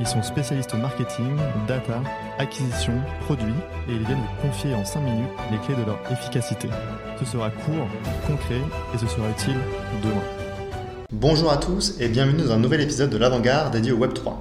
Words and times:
Ils 0.00 0.06
sont 0.06 0.22
spécialistes 0.22 0.74
marketing, 0.74 1.36
data, 1.68 2.02
acquisition, 2.38 2.94
produits 3.24 3.52
et 3.88 3.92
ils 3.92 4.04
viennent 4.04 4.18
vous 4.18 4.48
confier 4.48 4.74
en 4.74 4.84
5 4.84 5.00
minutes 5.00 5.28
les 5.50 5.58
clés 5.58 5.74
de 5.74 5.86
leur 5.86 5.98
efficacité. 6.10 6.68
Ce 7.18 7.24
sera 7.24 7.50
court, 7.50 7.86
concret 8.26 8.60
et 8.94 8.98
ce 8.98 9.06
sera 9.06 9.28
utile 9.28 9.58
demain. 10.02 10.22
Bonjour 11.12 11.52
à 11.52 11.58
tous 11.58 11.96
et 12.00 12.08
bienvenue 12.08 12.42
dans 12.42 12.52
un 12.52 12.58
nouvel 12.58 12.80
épisode 12.80 13.10
de 13.10 13.18
l'Avant-Garde 13.18 13.72
dédié 13.72 13.92
au 13.92 13.98
Web3. 13.98 14.32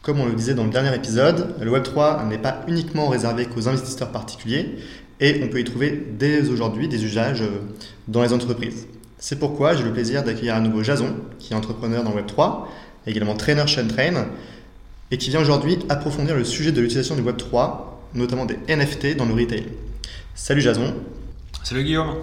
Comme 0.00 0.20
on 0.20 0.26
le 0.26 0.32
disait 0.32 0.54
dans 0.54 0.64
le 0.64 0.70
dernier 0.70 0.94
épisode, 0.94 1.54
le 1.60 1.70
Web3 1.70 2.26
n'est 2.28 2.38
pas 2.38 2.62
uniquement 2.66 3.08
réservé 3.08 3.46
qu'aux 3.46 3.68
investisseurs 3.68 4.10
particuliers 4.10 4.78
et 5.20 5.42
on 5.44 5.48
peut 5.48 5.60
y 5.60 5.64
trouver 5.64 6.02
dès 6.18 6.48
aujourd'hui 6.48 6.88
des 6.88 7.04
usages 7.04 7.44
dans 8.08 8.22
les 8.22 8.32
entreprises. 8.32 8.88
C'est 9.18 9.38
pourquoi 9.38 9.76
j'ai 9.76 9.84
le 9.84 9.92
plaisir 9.92 10.24
d'accueillir 10.24 10.56
à 10.56 10.60
nouveau 10.60 10.82
Jason, 10.82 11.14
qui 11.38 11.52
est 11.52 11.56
entrepreneur 11.56 12.02
dans 12.02 12.12
le 12.12 12.22
Web3, 12.22 12.64
également 13.06 13.36
trainer 13.36 13.66
chez 13.68 13.86
Train, 13.86 14.26
et 15.12 15.18
qui 15.18 15.28
vient 15.30 15.40
aujourd'hui 15.40 15.78
approfondir 15.90 16.34
le 16.34 16.42
sujet 16.42 16.72
de 16.72 16.80
l'utilisation 16.80 17.14
du 17.14 17.22
Web3, 17.22 17.80
notamment 18.14 18.46
des 18.46 18.56
NFT 18.66 19.14
dans 19.14 19.26
le 19.26 19.34
retail. 19.34 19.64
Salut 20.34 20.62
Jason. 20.62 20.94
Salut 21.62 21.84
Guillaume. 21.84 22.14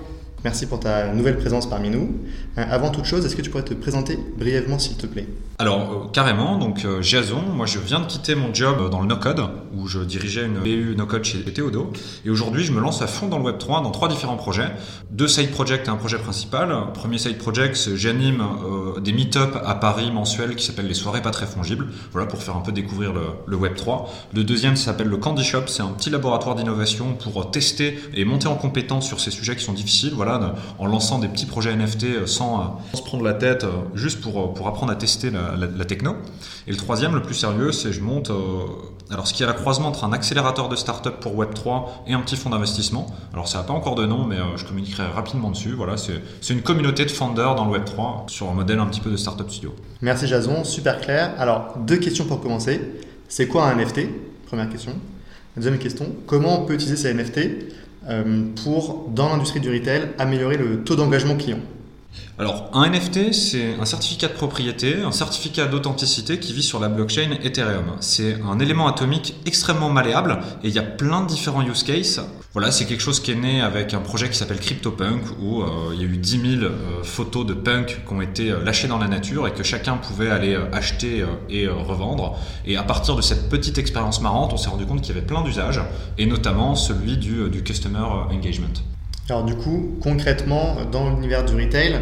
Merci 0.45 0.67
pour 0.67 0.79
ta 0.79 1.13
nouvelle 1.13 1.38
présence 1.38 1.70
parmi 1.70 1.89
nous. 1.89 2.16
Euh, 2.57 2.63
avant 2.70 2.91
toute 2.91 3.04
chose, 3.04 3.26
est-ce 3.26 3.35
que 3.35 3.41
tu 3.41 3.49
pourrais 3.49 3.63
te 3.63 3.73
présenter 3.73 4.18
brièvement 4.37 4.79
s'il 4.79 4.96
te 4.96 5.05
plaît? 5.05 5.27
Alors 5.57 5.79
euh, 5.81 6.09
carrément, 6.13 6.57
donc 6.57 6.85
euh, 6.85 7.01
Jason, 7.01 7.41
moi 7.41 7.65
je 7.65 7.79
viens 7.79 7.99
de 7.99 8.05
quitter 8.05 8.35
mon 8.35 8.54
job 8.54 8.90
dans 8.90 9.01
le 9.01 9.07
no-code 9.07 9.41
où 9.76 9.87
je 9.87 9.99
dirigeais 9.99 10.46
une 10.46 10.59
BU 10.59 10.96
no-code 10.98 11.26
chez 11.26 11.43
Théodo 11.43 11.91
et 12.23 12.29
aujourd'hui 12.29 12.63
je 12.63 12.71
me 12.71 12.79
lance 12.79 13.01
à 13.01 13.07
fond 13.07 13.27
dans 13.27 13.37
le 13.37 13.51
Web3 13.51 13.84
dans 13.84 13.91
trois 13.91 14.07
différents 14.07 14.37
projets, 14.37 14.71
deux 15.12 15.27
side 15.27 15.51
projects 15.51 15.85
et 15.85 15.90
un 15.90 15.98
projet 15.98 16.18
principal. 16.18 16.74
Premier 16.93 17.18
side 17.18 17.37
project, 17.37 17.96
j'anime 17.96 18.41
des 19.01 19.12
meet-up 19.12 19.57
à 19.65 19.76
Paris 19.76 20.12
mensuels 20.12 20.55
qui 20.55 20.65
s'appellent 20.65 20.87
les 20.87 20.93
soirées 20.93 21.21
pas 21.21 21.31
très 21.31 21.46
fongibles, 21.46 21.87
voilà 22.13 22.27
pour 22.27 22.41
faire 22.41 22.55
un 22.55 22.62
peu 22.62 22.71
découvrir 22.71 23.12
le, 23.12 23.24
le 23.46 23.57
Web3. 23.57 24.05
Le 24.34 24.46
deuxième 24.46 24.77
s'appelle 24.77 25.07
le 25.07 25.18
Candy 25.18 25.43
Shop, 25.43 25.63
c'est 25.68 25.84
un 25.84 25.90
petit 25.90 26.09
laboratoire 26.09 26.55
d'innovation 26.55 27.13
pour 27.13 27.51
tester 27.51 27.99
et 28.13 28.24
monter 28.24 28.48
en 28.48 28.55
compétence 28.55 29.05
sur 29.05 29.20
ces 29.20 29.31
sujets 29.31 29.57
qui 29.57 29.63
sont 29.63 29.74
difficiles. 29.74 30.13
Voilà 30.15 30.29
en 30.77 30.85
lançant 30.88 31.20
des 31.20 31.27
petits 31.27 31.46
projets 31.46 31.76
NFT 31.76 32.04
euh, 32.04 32.26
sans, 32.26 32.80
se 32.94 33.02
prendre 33.02 33.24
la 33.24 33.34
tête, 33.34 33.63
euh, 33.63 33.70
juste 33.96 34.22
pour, 34.22 34.40
euh, 34.40 34.54
pour 34.54 34.68
apprendre 34.68 34.91
à 34.91 34.96
tester 34.96 35.32
la, 35.32 35.86
techno. 35.86 36.16
Et 36.68 36.71
le 36.71 36.77
troisième, 36.77 37.16
le 37.16 37.21
plus 37.21 37.34
sérieux, 37.34 37.71
c'est 37.71 37.91
je 37.91 38.02
monte 38.02 38.32
alors 39.10 39.26
ce 39.27 39.34
qui 39.34 39.41
est 39.41 39.46
la 39.48 39.54
croisement 39.54 39.88
entre 39.88 40.04
un 40.04 40.13
accélérateur 40.13 40.70
de 40.70 40.76
start-up 40.76 41.16
pour 41.20 41.36
Web3 41.36 41.86
et 42.08 42.13
un 42.13 42.20
petit 42.21 42.36
fonds 42.36 42.52
d'investissement. 42.52 43.08
Alors 43.34 43.48
ça 43.48 43.58
n'a 43.58 43.63
pas 43.63 43.74
encore 43.74 43.96
de 43.96 44.05
nom, 44.05 44.26
mais 44.26 44.38
je 44.55 44.66
communiquerai 44.66 45.08
rapidement 45.08 45.49
dessus. 45.49 45.71
Voilà, 45.71 45.96
c'est 45.98 46.54
une 46.54 46.62
communauté 46.62 47.05
de 47.05 47.12
founders 47.12 47.55
dans 47.55 47.66
le 47.66 47.80
Web3 47.80 48.30
sur 48.30 48.49
un 48.49 48.54
modèle 48.54 48.80
un 48.80 48.86
petit 48.86 49.02
peu 49.02 49.10
de 49.10 49.18
start-up 49.18 49.49
studio. 49.49 49.74
Merci 50.02 50.27
Jason, 50.27 50.64
super 50.64 51.02
clair. 51.02 51.34
Alors 51.40 51.74
deux 51.80 51.98
questions 51.98 52.26
pour 52.26 52.40
commencer. 52.40 52.80
C'est 53.27 53.48
quoi 53.48 53.66
un 53.68 53.76
NFT 53.76 54.02
Première 54.46 54.70
question. 54.70 54.93
Deuxième 55.55 55.80
question, 55.80 56.16
comment 56.27 56.62
on 56.62 56.66
peut 56.66 56.76
utiliser 56.76 56.96
ces 56.96 57.14
NFT 57.14 57.38
euh, 57.38 57.52
pour, 58.63 59.10
dans 59.13 59.29
l'industrie 59.29 59.60
du 59.60 59.70
retail, 59.70 60.10
améliorer 60.18 60.57
le 60.57 60.84
taux 60.84 60.96
d'engagement 60.96 61.35
client 61.35 61.60
alors, 62.39 62.70
un 62.71 62.89
NFT, 62.89 63.34
c'est 63.34 63.75
un 63.81 63.84
certificat 63.84 64.29
de 64.29 64.34
propriété, 64.34 65.01
un 65.01 65.12
certificat 65.12 65.66
d'authenticité 65.66 66.39
qui 66.39 66.53
vit 66.53 66.63
sur 66.63 66.80
la 66.80 66.88
blockchain 66.88 67.31
Ethereum. 67.44 67.97
C'est 68.00 68.38
un 68.41 68.59
élément 68.59 68.88
atomique 68.88 69.35
extrêmement 69.46 69.90
malléable 69.90 70.40
et 70.63 70.69
il 70.69 70.74
y 70.74 70.79
a 70.79 70.84
plein 70.84 71.22
de 71.24 71.28
différents 71.28 71.68
use 71.68 71.84
cases. 71.84 72.22
Voilà, 72.53 72.72
c'est 72.72 72.85
quelque 72.85 73.02
chose 73.02 73.19
qui 73.19 73.31
est 73.31 73.35
né 73.35 73.59
avec 73.59 73.94
un 73.94 74.00
projet 74.00 74.29
qui 74.29 74.38
s'appelle 74.38 74.62
CryptoPunk 74.62 75.22
où 75.41 75.63
euh, 75.63 75.91
il 75.94 76.02
y 76.02 76.06
a 76.06 76.08
eu 76.08 76.16
10 76.16 76.59
000 76.59 76.63
euh, 76.63 77.03
photos 77.03 77.46
de 77.46 77.53
punk 77.53 78.03
qui 78.08 78.13
ont 78.13 78.22
été 78.22 78.52
euh, 78.52 78.63
lâchées 78.63 78.88
dans 78.88 79.00
la 79.00 79.09
nature 79.09 79.46
et 79.46 79.52
que 79.52 79.63
chacun 79.63 79.97
pouvait 79.97 80.29
aller 80.29 80.58
acheter 80.72 81.25
et 81.50 81.68
revendre. 81.68 82.38
Et 82.66 82.78
à 82.78 82.84
partir 82.84 83.18
de 83.18 83.22
cette 83.22 83.50
petite 83.50 83.78
expérience 83.78 84.22
marrante, 84.22 84.53
on 84.53 84.58
s'est 84.58 84.69
rendu 84.69 84.85
compte 84.85 85.02
qu'il 85.02 85.13
y 85.13 85.18
avait 85.18 85.28
plein 85.28 85.41
d'usages 85.41 85.81
et 86.18 86.25
notamment 86.25 86.75
celui 86.75 87.18
du, 87.18 87.50
du 87.50 87.63
customer 87.63 88.06
engagement. 88.31 88.68
Alors 89.29 89.44
du 89.44 89.56
coup, 89.56 89.95
concrètement, 90.01 90.78
dans 90.91 91.09
l'univers 91.09 91.45
du 91.45 91.53
retail, 91.53 92.00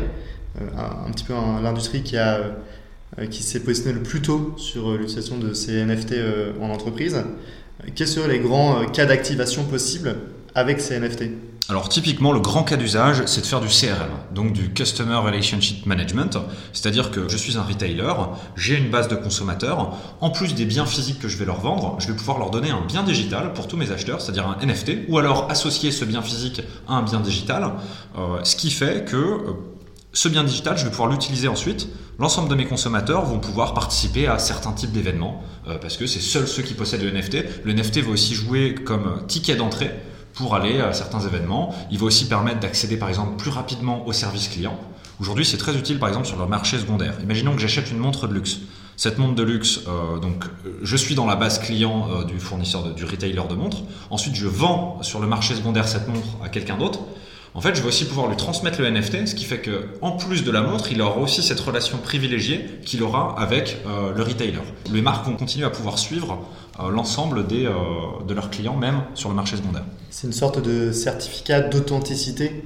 euh, 0.61 0.65
un, 1.07 1.11
petit 1.11 1.25
peu 1.25 1.33
l'industrie 1.61 2.01
qui, 2.01 2.15
euh, 2.17 2.51
s'est 3.31 3.59
positionnée 3.59 3.93
le 3.93 4.03
plus 4.03 4.21
tôt 4.21 4.53
sur 4.57 4.89
euh, 4.89 4.97
l'utilisation 4.97 5.37
de 5.37 5.53
ces 5.53 5.83
NFT 5.83 6.15
en 6.61 6.69
entreprise, 6.69 7.21
quels 7.95 8.07
seraient 8.07 8.29
les 8.29 8.39
grands 8.39 8.85
cas 8.85 9.05
d'activation 9.05 9.65
possibles 9.65 10.15
avec 10.57 10.81
ces 10.81 10.99
NFT 10.99 11.25
alors 11.69 11.89
typiquement, 11.89 12.31
le 12.31 12.39
grand 12.39 12.63
cas 12.63 12.77
d'usage, 12.77 13.23
c'est 13.25 13.41
de 13.41 13.45
faire 13.45 13.59
du 13.59 13.67
CRM, 13.67 14.07
donc 14.33 14.53
du 14.53 14.69
Customer 14.69 15.17
Relationship 15.17 15.85
Management, 15.85 16.37
c'est-à-dire 16.71 17.11
que 17.11 17.27
je 17.27 17.35
suis 17.35 17.57
un 17.57 17.61
retailer, 17.61 18.13
j'ai 18.55 18.77
une 18.77 18.89
base 18.89 19.09
de 19.09 19.15
consommateurs, 19.15 19.97
en 20.21 20.29
plus 20.29 20.55
des 20.55 20.63
biens 20.63 20.85
physiques 20.85 21.19
que 21.19 21.27
je 21.27 21.35
vais 21.35 21.43
leur 21.43 21.59
vendre, 21.59 21.97
je 21.99 22.07
vais 22.07 22.13
pouvoir 22.13 22.39
leur 22.39 22.51
donner 22.51 22.69
un 22.69 22.85
bien 22.87 23.03
digital 23.03 23.51
pour 23.51 23.67
tous 23.67 23.75
mes 23.75 23.91
acheteurs, 23.91 24.21
c'est-à-dire 24.21 24.47
un 24.47 24.65
NFT, 24.65 25.09
ou 25.09 25.17
alors 25.17 25.51
associer 25.51 25.91
ce 25.91 26.05
bien 26.05 26.21
physique 26.21 26.61
à 26.87 26.93
un 26.93 27.03
bien 27.03 27.19
digital, 27.19 27.73
euh, 28.17 28.41
ce 28.45 28.55
qui 28.55 28.71
fait 28.71 29.03
que 29.03 29.17
euh, 29.17 29.53
ce 30.13 30.29
bien 30.29 30.45
digital, 30.45 30.77
je 30.77 30.85
vais 30.85 30.89
pouvoir 30.89 31.09
l'utiliser 31.09 31.49
ensuite. 31.49 31.89
L'ensemble 32.17 32.47
de 32.47 32.55
mes 32.55 32.65
consommateurs 32.65 33.25
vont 33.25 33.39
pouvoir 33.39 33.73
participer 33.73 34.27
à 34.27 34.39
certains 34.39 34.71
types 34.71 34.93
d'événements, 34.93 35.43
euh, 35.67 35.77
parce 35.79 35.97
que 35.97 36.07
c'est 36.07 36.21
seuls 36.21 36.47
ceux 36.47 36.63
qui 36.63 36.75
possèdent 36.75 37.03
le 37.03 37.11
NFT. 37.11 37.65
Le 37.65 37.73
NFT 37.73 38.03
va 38.03 38.11
aussi 38.11 38.35
jouer 38.35 38.73
comme 38.73 39.27
ticket 39.27 39.57
d'entrée 39.57 39.91
pour 40.37 40.55
aller 40.55 40.79
à 40.79 40.93
certains 40.93 41.19
événements. 41.19 41.75
Il 41.91 41.99
va 41.99 42.05
aussi 42.05 42.27
permettre 42.27 42.59
d'accéder 42.59 42.97
par 42.97 43.09
exemple 43.09 43.35
plus 43.37 43.49
rapidement 43.49 44.05
au 44.07 44.13
service 44.13 44.47
client. 44.47 44.79
Aujourd'hui, 45.19 45.45
c'est 45.45 45.57
très 45.57 45.75
utile 45.75 45.99
par 45.99 46.09
exemple 46.09 46.27
sur 46.27 46.37
le 46.37 46.45
marché 46.45 46.77
secondaire. 46.77 47.15
Imaginons 47.23 47.55
que 47.55 47.61
j'achète 47.61 47.89
une 47.89 47.97
montre 47.97 48.27
de 48.27 48.33
luxe. 48.33 48.59
Cette 48.95 49.17
montre 49.17 49.35
de 49.35 49.43
luxe, 49.43 49.81
euh, 49.87 50.19
donc 50.19 50.45
je 50.81 50.97
suis 50.97 51.15
dans 51.15 51.25
la 51.25 51.35
base 51.35 51.59
client 51.59 52.07
euh, 52.09 52.23
du 52.23 52.39
fournisseur, 52.39 52.93
du 52.93 53.05
retailer 53.05 53.47
de 53.47 53.55
montres. 53.55 53.83
Ensuite, 54.09 54.35
je 54.35 54.47
vends 54.47 54.99
sur 55.01 55.19
le 55.19 55.27
marché 55.27 55.55
secondaire 55.55 55.87
cette 55.87 56.07
montre 56.07 56.27
à 56.43 56.49
quelqu'un 56.49 56.77
d'autre. 56.77 56.99
En 57.53 57.61
fait, 57.61 57.75
je 57.75 57.81
vais 57.81 57.87
aussi 57.87 58.05
pouvoir 58.05 58.27
lui 58.27 58.35
transmettre 58.35 58.79
le 58.81 58.89
NFT, 58.89 59.27
ce 59.27 59.35
qui 59.35 59.45
fait 59.45 59.59
que, 59.59 59.87
en 60.01 60.11
plus 60.11 60.43
de 60.43 60.51
la 60.51 60.61
montre, 60.61 60.91
il 60.91 61.01
aura 61.01 61.17
aussi 61.17 61.41
cette 61.41 61.59
relation 61.59 61.97
privilégiée 61.97 62.65
qu'il 62.85 63.01
aura 63.03 63.35
avec 63.39 63.77
euh, 63.87 64.13
le 64.15 64.23
retailer. 64.23 64.59
Les 64.91 65.01
marques 65.01 65.25
vont 65.25 65.35
continuer 65.35 65.65
à 65.65 65.69
pouvoir 65.69 65.97
suivre 65.97 66.45
euh, 66.79 66.89
l'ensemble 66.89 67.47
des, 67.47 67.65
euh, 67.65 67.73
de 68.27 68.33
leurs 68.33 68.49
clients, 68.49 68.75
même 68.75 69.01
sur 69.15 69.29
le 69.29 69.35
marché 69.35 69.57
secondaire. 69.57 69.85
C'est 70.09 70.27
une 70.27 70.33
sorte 70.33 70.61
de 70.61 70.91
certificat 70.91 71.61
d'authenticité 71.61 72.63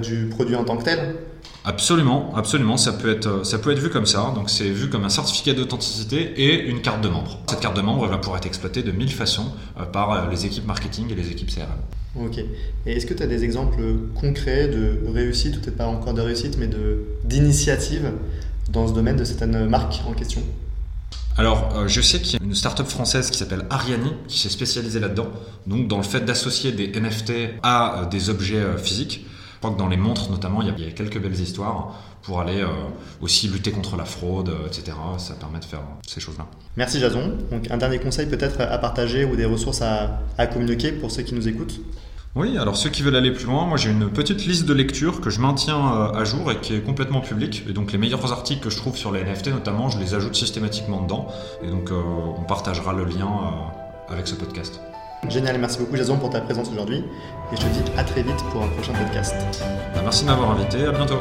du 0.00 0.28
produit 0.28 0.54
en 0.54 0.62
tant 0.62 0.76
que 0.76 0.84
tel? 0.84 1.16
Absolument, 1.64 2.32
absolument, 2.36 2.76
ça 2.76 2.92
peut 2.92 3.10
être 3.10 3.44
ça 3.44 3.58
peut 3.58 3.72
être 3.72 3.80
vu 3.80 3.90
comme 3.90 4.06
ça. 4.06 4.32
Donc 4.32 4.48
c'est 4.48 4.70
vu 4.70 4.88
comme 4.88 5.04
un 5.04 5.08
certificat 5.08 5.54
d'authenticité 5.54 6.34
et 6.36 6.60
une 6.66 6.82
carte 6.82 7.00
de 7.00 7.08
membre. 7.08 7.40
Cette 7.48 7.58
carte 7.58 7.76
de 7.76 7.80
membre 7.80 8.06
va 8.06 8.18
pouvoir 8.18 8.36
être 8.36 8.46
exploitée 8.46 8.84
de 8.84 8.92
mille 8.92 9.10
façons 9.10 9.46
par 9.92 10.30
les 10.30 10.46
équipes 10.46 10.66
marketing 10.66 11.10
et 11.10 11.16
les 11.16 11.32
équipes 11.32 11.50
CRM. 11.50 11.66
Ok. 12.14 12.38
Et 12.86 12.92
est-ce 12.92 13.06
que 13.06 13.14
tu 13.14 13.22
as 13.22 13.26
des 13.26 13.44
exemples 13.44 13.82
concrets 14.14 14.68
de 14.68 14.98
réussite, 15.12 15.56
ou 15.56 15.60
peut-être 15.60 15.76
pas 15.76 15.86
encore 15.86 16.14
de 16.14 16.20
réussite, 16.20 16.58
mais 16.58 16.68
d'initiatives 17.24 18.10
dans 18.70 18.88
ce 18.88 18.92
domaine 18.92 19.16
de 19.16 19.24
certaines 19.24 19.66
marques 19.66 20.02
en 20.06 20.12
question? 20.12 20.42
Alors, 21.38 21.70
euh, 21.74 21.88
je 21.88 22.00
sais 22.02 22.20
qu'il 22.20 22.38
y 22.38 22.42
a 22.42 22.44
une 22.44 22.54
start-up 22.54 22.86
française 22.86 23.30
qui 23.30 23.38
s'appelle 23.38 23.64
Ariani 23.70 24.12
qui 24.28 24.38
s'est 24.38 24.50
spécialisée 24.50 25.00
là-dedans, 25.00 25.28
donc 25.66 25.88
dans 25.88 25.96
le 25.96 26.02
fait 26.02 26.20
d'associer 26.20 26.72
des 26.72 26.88
NFT 26.88 27.32
à 27.62 28.02
euh, 28.02 28.06
des 28.06 28.28
objets 28.28 28.56
euh, 28.56 28.76
physiques. 28.76 29.24
Je 29.54 29.58
crois 29.58 29.70
que 29.70 29.78
dans 29.78 29.88
les 29.88 29.96
montres 29.96 30.30
notamment, 30.30 30.60
il 30.60 30.68
y 30.68 30.88
a 30.88 30.90
quelques 30.90 31.18
belles 31.18 31.38
histoires 31.40 31.94
pour 32.22 32.40
aller 32.40 32.64
aussi 33.20 33.46
lutter 33.48 33.70
contre 33.70 33.96
la 33.96 34.04
fraude, 34.04 34.52
etc. 34.66 34.96
Ça 35.18 35.34
permet 35.34 35.60
de 35.60 35.64
faire 35.64 35.82
ces 36.04 36.20
choses-là. 36.20 36.46
Merci 36.76 36.98
Jason. 36.98 37.36
Donc 37.50 37.70
un 37.70 37.76
dernier 37.76 38.00
conseil 38.00 38.26
peut-être 38.26 38.60
à 38.60 38.76
partager 38.78 39.24
ou 39.24 39.36
des 39.36 39.44
ressources 39.44 39.82
à, 39.82 40.20
à 40.36 40.48
communiquer 40.48 40.90
pour 40.90 41.12
ceux 41.12 41.22
qui 41.22 41.34
nous 41.34 41.46
écoutent? 41.46 41.80
Oui, 42.34 42.56
alors 42.56 42.76
ceux 42.76 42.88
qui 42.88 43.02
veulent 43.02 43.16
aller 43.16 43.30
plus 43.30 43.44
loin, 43.44 43.66
moi 43.66 43.76
j'ai 43.76 43.90
une 43.90 44.10
petite 44.10 44.46
liste 44.46 44.64
de 44.64 44.72
lecture 44.72 45.20
que 45.20 45.28
je 45.28 45.38
maintiens 45.38 45.76
euh, 45.76 46.12
à 46.12 46.24
jour 46.24 46.50
et 46.50 46.56
qui 46.56 46.74
est 46.74 46.80
complètement 46.80 47.20
publique. 47.20 47.64
Et 47.68 47.74
donc 47.74 47.92
les 47.92 47.98
meilleurs 47.98 48.32
articles 48.32 48.62
que 48.62 48.70
je 48.70 48.78
trouve 48.78 48.96
sur 48.96 49.12
les 49.12 49.22
NFT 49.22 49.48
notamment, 49.48 49.90
je 49.90 49.98
les 49.98 50.14
ajoute 50.14 50.34
systématiquement 50.34 51.02
dedans. 51.02 51.28
Et 51.62 51.68
donc 51.68 51.90
euh, 51.90 52.00
on 52.38 52.42
partagera 52.44 52.94
le 52.94 53.04
lien 53.04 53.28
euh, 53.28 54.12
avec 54.12 54.26
ce 54.26 54.34
podcast. 54.34 54.80
Génial, 55.28 55.58
merci 55.58 55.78
beaucoup 55.78 55.96
Jason 55.96 56.16
pour 56.16 56.30
ta 56.30 56.40
présence 56.40 56.70
aujourd'hui. 56.70 57.04
Et 57.52 57.56
je 57.56 57.60
te 57.60 57.66
dis 57.66 57.82
à 57.98 58.02
très 58.02 58.22
vite 58.22 58.42
pour 58.50 58.62
un 58.62 58.68
prochain 58.68 58.92
podcast. 58.94 59.36
Bah, 59.94 60.00
merci 60.02 60.24
de 60.24 60.30
m'avoir 60.30 60.52
invité, 60.52 60.86
à 60.86 60.92
bientôt. 60.92 61.20